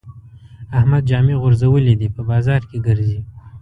[0.77, 3.21] احمد جامې غورځولې دي؛ په بازار کې ګرځي.